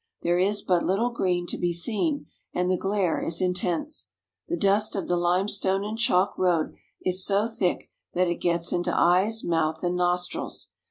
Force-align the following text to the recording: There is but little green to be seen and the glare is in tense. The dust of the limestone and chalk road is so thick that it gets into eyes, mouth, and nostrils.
There 0.23 0.39
is 0.39 0.63
but 0.63 0.83
little 0.83 1.11
green 1.11 1.45
to 1.45 1.59
be 1.59 1.73
seen 1.73 2.25
and 2.55 2.71
the 2.71 2.75
glare 2.75 3.21
is 3.21 3.39
in 3.39 3.53
tense. 3.53 4.07
The 4.47 4.57
dust 4.57 4.95
of 4.95 5.07
the 5.07 5.15
limestone 5.15 5.83
and 5.83 5.95
chalk 5.95 6.35
road 6.39 6.73
is 7.03 7.23
so 7.23 7.47
thick 7.47 7.91
that 8.15 8.27
it 8.27 8.37
gets 8.37 8.71
into 8.73 8.97
eyes, 8.99 9.43
mouth, 9.43 9.83
and 9.83 9.95
nostrils. 9.95 10.69